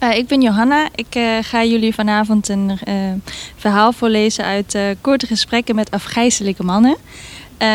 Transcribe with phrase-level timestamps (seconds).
[0.00, 0.88] Uh, ik ben Johanna.
[0.94, 2.94] Ik uh, ga jullie vanavond een uh,
[3.56, 6.96] verhaal voorlezen uit Korte Gesprekken met Afgrijzelijke Mannen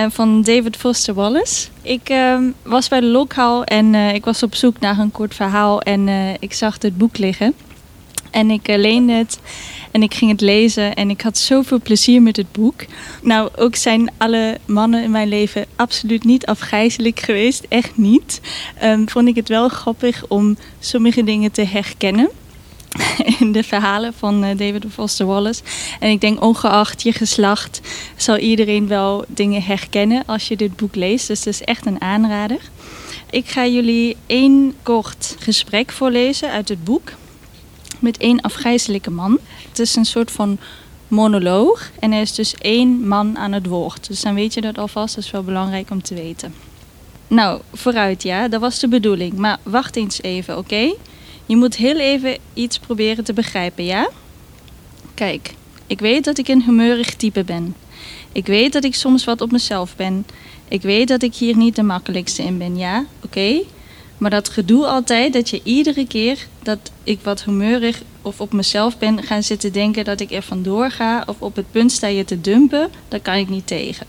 [0.09, 1.67] van David Foster Wallace.
[1.81, 5.81] Ik ehm, was bij de lokhal en ik was op zoek naar een kort verhaal
[5.81, 6.07] en
[6.39, 7.53] ik zag het boek liggen.
[8.35, 9.39] En ik leende het
[9.91, 12.85] en ik ging het lezen en ik had zoveel plezier met het boek.
[13.21, 18.41] Nou, ook zijn alle mannen in mijn leven absoluut niet afgrijzelijk geweest, echt niet.
[18.83, 22.29] Um, vond ik het wel grappig om sommige dingen te herkennen
[23.39, 25.63] in de verhalen van uh, David Foster Wallace.
[25.99, 27.81] En ik denk ongeacht je geslacht
[28.15, 31.27] zal iedereen wel dingen herkennen als je dit boek leest.
[31.27, 32.59] Dus het is echt een aanrader.
[33.29, 37.11] Ik ga jullie één kort gesprek voorlezen uit het boek
[38.05, 39.39] met één afgrijzelijke man.
[39.69, 40.57] Het is een soort van
[41.07, 44.07] monoloog en er is dus één man aan het woord.
[44.07, 46.53] Dus dan weet je dat alvast, dat is wel belangrijk om te weten.
[47.27, 49.33] Nou, vooruit ja, dat was de bedoeling.
[49.33, 50.93] Maar wacht eens even, oké?
[51.45, 54.09] Je moet heel even iets proberen te begrijpen, ja?
[55.13, 55.53] Kijk,
[55.87, 57.75] ik weet dat ik een humeurig type ben.
[58.31, 60.25] Ik weet dat ik soms wat op mezelf ben.
[60.67, 63.05] Ik weet dat ik hier niet de makkelijkste in ben, ja?
[63.23, 63.61] Oké?
[64.17, 68.97] Maar dat gedoe altijd, dat je iedere keer dat ik wat humeurig of op mezelf
[68.97, 72.25] ben gaan zitten denken dat ik er vandoor ga of op het punt sta je
[72.25, 74.07] te dumpen, daar kan ik niet tegen.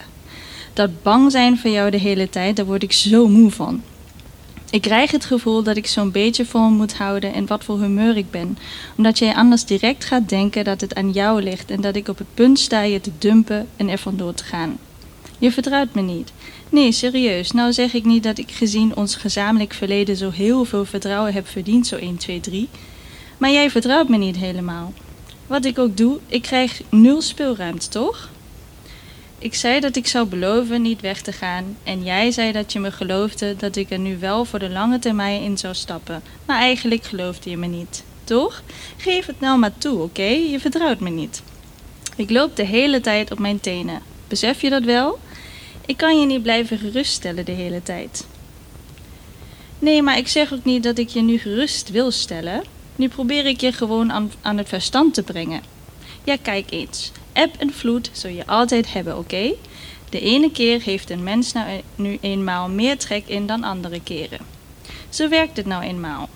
[0.72, 3.82] Dat bang zijn voor jou de hele tijd, daar word ik zo moe van.
[4.70, 8.16] Ik krijg het gevoel dat ik zo'n beetje vol moet houden en wat voor humeur
[8.16, 8.58] ik ben,
[8.96, 12.18] omdat jij anders direct gaat denken dat het aan jou ligt en dat ik op
[12.18, 14.78] het punt sta je te dumpen en er vandoor te gaan.
[15.38, 16.32] Je vertrouwt me niet.
[16.68, 17.50] Nee, serieus.
[17.50, 21.48] Nou zeg ik niet dat ik gezien ons gezamenlijk verleden zo heel veel vertrouwen heb
[21.48, 22.68] verdiend, zo 1, 2, 3.
[23.38, 24.92] Maar jij vertrouwt me niet helemaal.
[25.46, 28.30] Wat ik ook doe, ik krijg nul speelruimte, toch?
[29.38, 32.80] Ik zei dat ik zou beloven niet weg te gaan en jij zei dat je
[32.80, 36.22] me geloofde dat ik er nu wel voor de lange termijn in zou stappen.
[36.46, 38.62] Maar eigenlijk geloofde je me niet, toch?
[38.96, 40.22] Geef het nou maar toe, oké?
[40.22, 41.42] Je vertrouwt me niet.
[42.16, 44.02] Ik loop de hele tijd op mijn tenen.
[44.28, 45.18] Besef je dat wel?
[45.86, 48.26] Ik kan je niet blijven geruststellen de hele tijd.
[49.78, 52.62] Nee, maar ik zeg ook niet dat ik je nu gerust wil stellen.
[52.96, 55.62] Nu probeer ik je gewoon aan, aan het verstand te brengen.
[56.24, 57.12] Ja, kijk eens.
[57.32, 59.52] Eb en vloed zul je altijd hebben, oké?
[60.10, 64.00] De ene keer heeft een mens nou e-, nu eenmaal meer trek in dan andere
[64.00, 64.40] keren.
[65.08, 66.28] Zo werkt het nou eenmaal.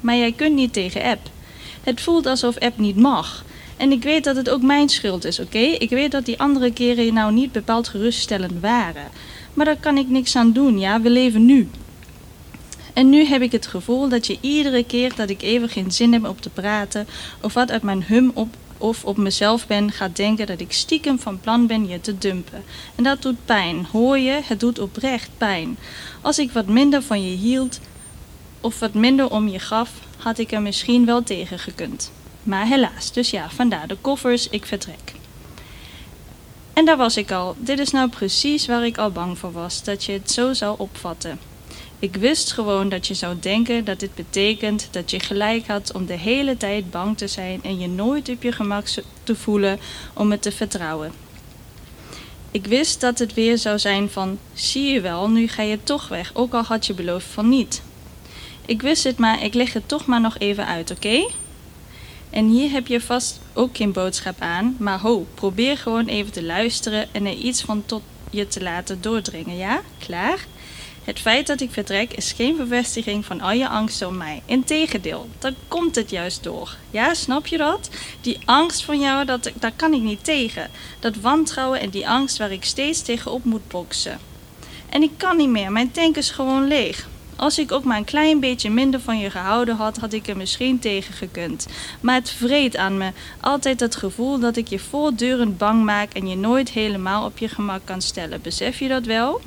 [0.00, 1.18] Maar jij kunt niet tegen Eb.
[1.82, 3.44] Het voelt alsof Eb niet mag.
[3.78, 5.58] En ik weet dat het ook mijn schuld is, oké?
[5.58, 9.08] Ik weet dat die andere keren nou niet bepaald geruststellend waren.
[9.54, 11.00] Maar daar kan ik niks aan doen, ja?
[11.00, 11.68] We leven nu.
[12.92, 16.12] En nu heb ik het gevoel dat je iedere keer dat ik even geen zin
[16.12, 17.06] heb om te praten,
[17.40, 21.18] of wat uit mijn hum op of op mezelf ben, gaat denken dat ik stiekem
[21.18, 22.64] van plan ben je te dumpen.
[22.94, 24.40] En dat doet pijn, hoor je?
[24.44, 25.78] Het doet oprecht pijn.
[26.20, 27.80] Als ik wat minder van je hield,
[28.60, 32.10] of wat minder om je gaf, had ik er misschien wel tegen gekund.
[32.42, 35.12] Maar helaas, dus ja, vandaar de koffers, ik vertrek.
[36.72, 37.56] En daar was ik al.
[37.58, 40.74] Dit is nou precies waar ik al bang voor was, dat je het zo zou
[40.78, 41.38] opvatten.
[41.98, 46.06] Ik wist gewoon dat je zou denken dat dit betekent dat je gelijk had om
[46.06, 48.86] de hele tijd bang te zijn en je nooit op je gemak
[49.22, 49.78] te voelen
[50.12, 51.12] om het te vertrouwen.
[52.50, 56.08] Ik wist dat het weer zou zijn van, zie je wel, nu ga je toch
[56.08, 57.82] weg, ook al had je beloofd van niet.
[58.66, 61.26] Ik wist het, maar ik leg het toch maar nog even uit, oké?
[62.30, 66.44] En hier heb je vast ook geen boodschap aan, maar ho, probeer gewoon even te
[66.44, 69.80] luisteren en er iets van tot je te laten doordringen, ja?
[69.98, 70.46] Klaar?
[71.04, 74.42] Het feit dat ik vertrek is geen bevestiging van al je angsten om mij.
[74.44, 76.76] Integendeel, dan komt het juist door.
[76.90, 77.90] Ja, snap je dat?
[78.20, 80.70] Die angst van jou, dat, daar kan ik niet tegen.
[81.00, 84.18] Dat wantrouwen en die angst waar ik steeds tegenop moet boksen.
[84.88, 87.08] En ik kan niet meer, mijn tank is gewoon leeg.
[87.38, 90.36] Als ik ook maar een klein beetje minder van je gehouden had, had ik er
[90.36, 91.66] misschien tegen gekund.
[92.00, 93.10] Maar het vreet aan me.
[93.40, 97.48] Altijd het gevoel dat ik je voortdurend bang maak en je nooit helemaal op je
[97.48, 98.42] gemak kan stellen.
[98.42, 99.40] Besef je dat wel?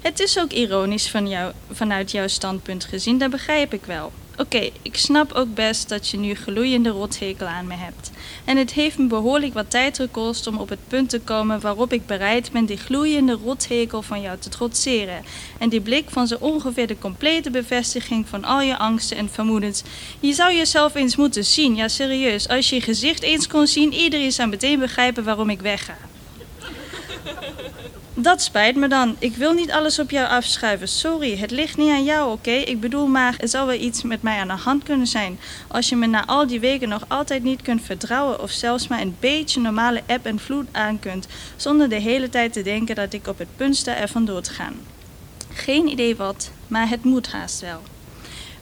[0.00, 4.12] Het is ook ironisch van jou, vanuit jouw standpunt gezien, dat begrijp ik wel.
[4.36, 8.10] Oké, ik snap ook best dat je nu gloeiende rothekel aan me hebt.
[8.44, 11.92] En het heeft me behoorlijk wat tijd gekost om op het punt te komen waarop
[11.92, 15.24] ik bereid ben die gloeiende rothekel van jou te trotseren.
[15.58, 19.82] En die blik van zo ongeveer de complete bevestiging van al je angsten en vermoedens.
[20.20, 22.48] Je zou jezelf eens moeten zien, ja serieus.
[22.48, 25.96] Als je je gezicht eens kon zien, iedereen zou meteen begrijpen waarom ik wegga.
[28.14, 29.16] Dat spijt me dan.
[29.18, 30.88] Ik wil niet alles op jou afschuiven.
[30.88, 32.50] Sorry, het ligt niet aan jou, oké?
[32.50, 35.38] Ik bedoel maar, er zou wel iets met mij aan de hand kunnen zijn.
[35.68, 39.00] Als je me na al die weken nog altijd niet kunt vertrouwen of zelfs maar
[39.00, 41.26] een beetje normale app en vloed aan kunt,
[41.56, 44.52] zonder de hele tijd te denken dat ik op het punt sta er vandoor te
[44.52, 44.74] gaan.
[45.52, 47.80] Geen idee wat, maar het moet haast wel.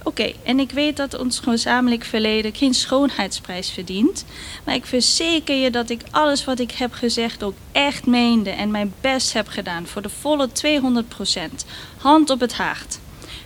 [0.02, 4.24] Oké, en ik weet dat ons gezamenlijk verleden geen schoonheidsprijs verdient.
[4.64, 8.70] Maar ik verzeker je dat ik alles wat ik heb gezegd ook echt meende en
[8.70, 11.64] mijn best heb gedaan voor de volle 200%.
[11.98, 12.98] Hand op het hart.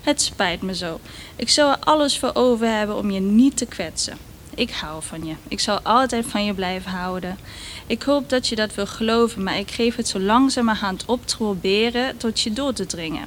[0.03, 1.01] Het spijt me zo.
[1.37, 4.19] Ik zou er alles voor over hebben om je niet te kwetsen.
[4.55, 5.35] Ik hou van je.
[5.49, 7.39] Ik zal altijd van je blijven houden.
[7.87, 11.37] Ik hoop dat je dat wil geloven, maar ik geef het zo langzamerhand op te
[11.37, 13.27] proberen tot je door te dringen.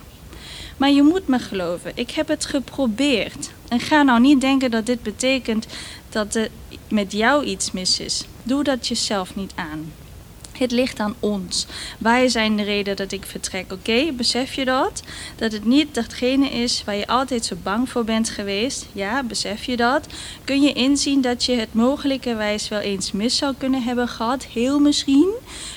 [0.78, 3.50] Maar je moet me geloven, ik heb het geprobeerd.
[3.68, 5.68] En ga nou niet denken dat dit betekent
[6.10, 6.50] dat er
[6.90, 8.24] met jou iets mis is.
[8.44, 9.92] Doe dat jezelf niet aan.
[10.58, 11.66] Het ligt aan ons.
[11.98, 14.12] Wij zijn de reden dat ik vertrek, oké?
[14.12, 15.04] Besef je dat?
[15.36, 18.86] Dat het niet datgene is waar je altijd zo bang voor bent geweest.
[18.92, 20.08] Ja, besef je dat?
[20.44, 24.44] Kun je inzien dat je het mogelijkerwijs wel eens mis zou kunnen hebben gehad?
[24.44, 25.30] Heel misschien.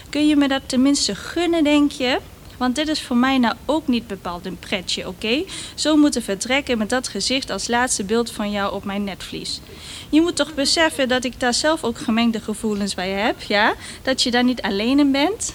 [0.09, 2.19] Kun je me dat tenminste gunnen, denk je?
[2.61, 5.43] Want dit is voor mij nou ook niet bepaald een pretje, oké?
[5.75, 9.61] Zo moeten vertrekken met dat gezicht als laatste beeld van jou op mijn netvlies.
[10.09, 13.75] Je moet toch beseffen dat ik daar zelf ook gemengde gevoelens bij heb, ja?
[14.03, 15.55] Dat je daar niet alleen in bent.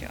[0.00, 0.10] Ja.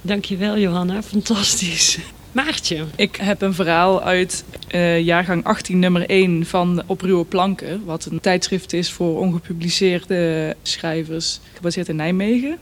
[0.00, 1.98] Dankjewel Johanna, fantastisch.
[2.32, 2.84] Maartje.
[2.96, 4.44] Ik heb een verhaal uit
[4.74, 7.84] uh, jaargang 18 nummer 1 van Op Ruwe Planken.
[7.84, 12.58] Wat een tijdschrift is voor ongepubliceerde schrijvers gebaseerd in Nijmegen.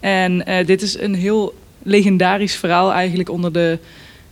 [0.00, 3.78] En uh, dit is een heel legendarisch verhaal eigenlijk onder de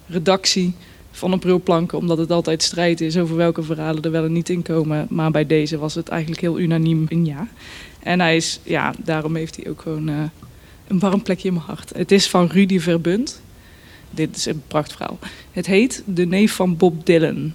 [0.06, 0.74] redactie
[1.10, 1.98] van Op Ruwe Planken.
[1.98, 5.06] Omdat het altijd strijd is over welke verhalen er wel en niet in komen.
[5.10, 7.48] Maar bij deze was het eigenlijk heel unaniem een ja.
[8.02, 10.16] En hij is, ja, daarom heeft hij ook gewoon uh,
[10.88, 11.92] een warm plekje in mijn hart.
[11.94, 13.40] Het is van Rudy Verbund.
[14.10, 15.18] Dit is een prachtverhaal.
[15.52, 17.52] Het heet De neef van Bob Dylan.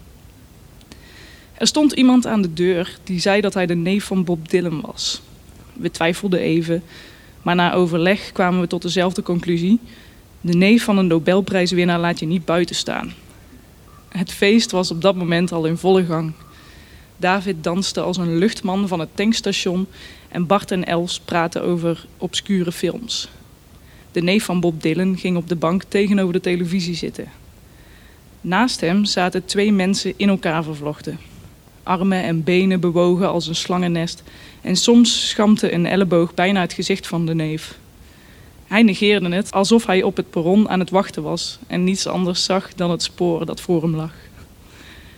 [1.54, 4.82] Er stond iemand aan de deur die zei dat hij de neef van Bob Dylan
[4.82, 5.22] was.
[5.74, 6.84] We twijfelden even,
[7.42, 9.80] maar na overleg kwamen we tot dezelfde conclusie.
[10.42, 13.14] De neef van een Nobelprijswinnaar laat je niet buiten staan.
[14.10, 16.34] Het feest was op dat moment al in volle gang.
[17.18, 19.88] David danste als een luchtman van het tankstation
[20.30, 23.30] en Bart en Els praten over obscure films.
[24.14, 27.28] De neef van Bob Dylan ging op de bank tegenover de televisie zitten.
[28.42, 31.20] Naast hem zaten twee mensen in elkaar vervlochten.
[31.84, 34.24] Armen en benen bewogen als een slangennest
[34.62, 37.78] en soms schampte een elleboog bijna het gezicht van de neef.
[38.68, 42.44] Hij negeerde het alsof hij op het perron aan het wachten was en niets anders
[42.44, 44.14] zag dan het spoor dat voor hem lag.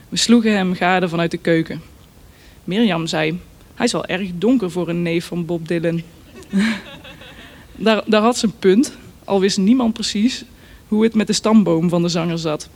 [0.09, 1.81] We sloegen hem gade vanuit de keuken.
[2.63, 3.39] Mirjam zei:
[3.75, 6.01] Hij is wel erg donker voor een neef van Bob Dylan.
[7.75, 10.44] Daar, daar had ze een punt, al wist niemand precies
[10.88, 12.69] hoe het met de stamboom van de zanger zat.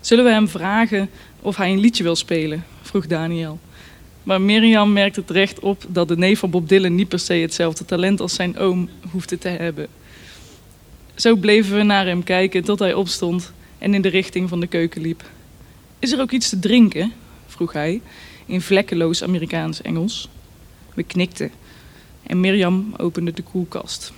[0.00, 1.10] Zullen we hem vragen
[1.40, 2.64] of hij een liedje wil spelen?
[2.82, 3.58] vroeg Daniel.
[4.22, 7.84] Maar Mirjam merkte terecht op dat de neef van Bob Dylan niet per se hetzelfde
[7.84, 9.86] talent als zijn oom hoefde te hebben.
[11.14, 14.66] Zo bleven we naar hem kijken tot hij opstond en in de richting van de
[14.66, 15.22] keuken liep.
[15.98, 17.12] Is er ook iets te drinken?
[17.46, 18.00] vroeg hij
[18.46, 20.28] in vlekkeloos Amerikaans-Engels.
[20.94, 21.50] We knikten
[22.22, 24.12] en Mirjam opende de koelkast.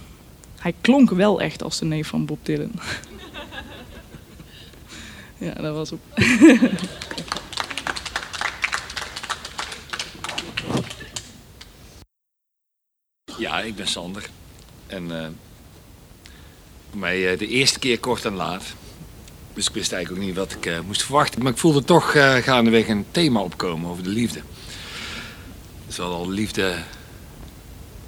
[0.58, 2.72] Hij klonk wel echt als de neef van Bob Dylan.
[5.46, 6.00] ja, dat was op.
[13.38, 14.28] ja, ik ben Sander.
[14.86, 15.26] En uh,
[16.90, 18.64] voor mij uh, de eerste keer kort en laat.
[19.54, 21.42] Dus ik wist eigenlijk ook niet wat ik uh, moest verwachten.
[21.42, 22.10] Maar ik voelde toch
[22.44, 24.40] gaandeweg een thema opkomen over de liefde.
[25.88, 26.76] Zowel al liefde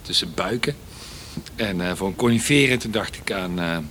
[0.07, 0.77] tussen buiken.
[1.55, 3.87] En uh, voor een coniferen dacht ik aan, uh, aan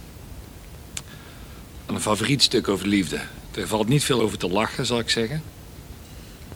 [1.86, 3.20] een favoriet stuk over liefde.
[3.56, 5.44] Er valt niet veel over te lachen, zal ik zeggen.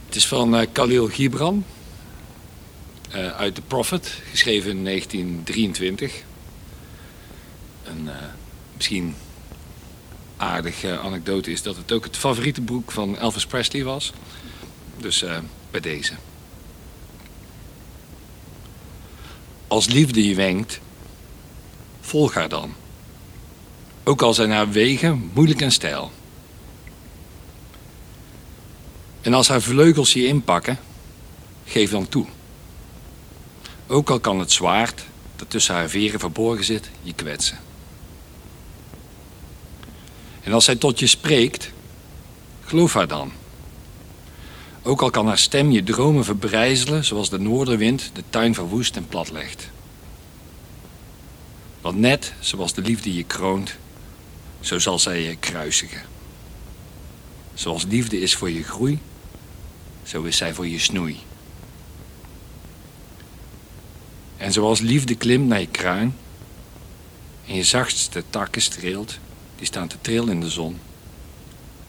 [0.05, 1.65] Het is van uh, Khalil Gibran.
[3.37, 6.23] uit The Prophet, geschreven in 1923.
[7.83, 8.09] Een
[8.75, 9.15] misschien
[10.37, 14.13] aardige anekdote is dat het ook het favoriete boek van Elvis Presley was.
[14.97, 15.25] Dus
[15.71, 16.13] bij deze.
[19.69, 20.79] Als liefde je wenkt,
[22.01, 22.73] volg haar dan.
[24.03, 26.11] Ook al zijn haar wegen moeilijk en stijl.
[29.21, 30.79] En als haar vleugels je inpakken,
[31.65, 32.25] geef dan toe.
[33.87, 35.03] Ook al kan het zwaard
[35.35, 37.59] dat tussen haar veren verborgen zit, je kwetsen.
[40.43, 41.71] En als zij tot je spreekt,
[42.65, 43.31] geloof haar dan.
[44.83, 49.07] Ook al kan haar stem je dromen verbrijzelen zoals de noordenwind de tuin verwoest en
[49.07, 49.69] platlegt.
[51.81, 53.75] Want net zoals de liefde je kroont,
[54.59, 56.01] zo zal zij je kruisigen.
[57.53, 58.99] Zoals liefde is voor je groei,
[60.03, 61.17] zo is zij voor je snoei.
[64.37, 66.15] En zoals liefde klimt naar je kruin
[67.47, 69.17] en je zachtste takken streelt,
[69.55, 70.79] die staan te trillen in de zon.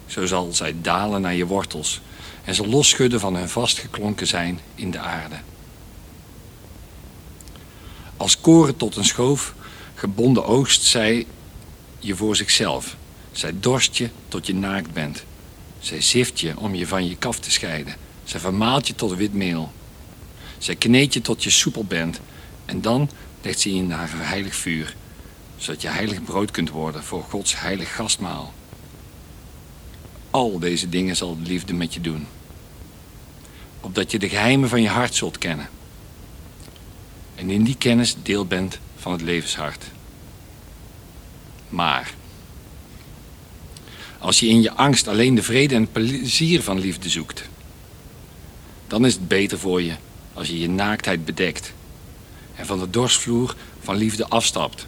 [0.07, 2.01] Zo zal zij dalen naar je wortels
[2.51, 5.37] en ze losschudden van hun vastgeklonken zijn in de aarde.
[8.17, 9.55] Als koren tot een schoof,
[9.95, 11.27] gebonden oogst zij
[11.99, 12.97] je voor zichzelf.
[13.33, 15.25] Zij dorst je tot je naakt bent.
[15.79, 17.95] Zij zift je om je van je kaf te scheiden.
[18.25, 19.73] Zij vermaalt je tot wit meel.
[20.59, 22.21] Zij kneedt je tot je soepel bent.
[22.65, 23.11] En dan
[23.43, 24.97] legt ze je in haar heilig vuur.
[25.57, 28.53] Zodat je heilig brood kunt worden voor Gods heilig gastmaal.
[30.31, 32.27] Al deze dingen zal de liefde met je doen.
[33.81, 35.69] Opdat je de geheimen van je hart zult kennen.
[37.35, 39.85] En in die kennis deel bent van het levenshart.
[41.69, 42.15] Maar
[44.19, 47.49] als je in je angst alleen de vrede en het plezier van liefde zoekt,
[48.87, 49.95] dan is het beter voor je
[50.33, 51.73] als je je naaktheid bedekt
[52.55, 54.87] en van de dorsvloer van liefde afstapt.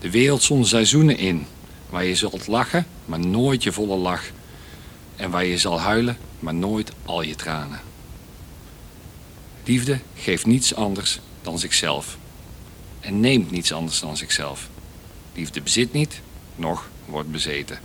[0.00, 1.46] De wereld zond seizoenen in
[1.90, 4.22] waar je zult lachen, maar nooit je volle lach.
[5.16, 7.80] En waar je zal huilen, maar nooit al je tranen.
[9.64, 12.18] Liefde geeft niets anders dan zichzelf.
[13.00, 14.68] En neemt niets anders dan zichzelf.
[15.34, 16.20] Liefde bezit niet,
[16.56, 17.78] noch wordt bezeten.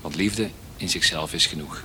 [0.00, 1.84] Want liefde in zichzelf is genoeg.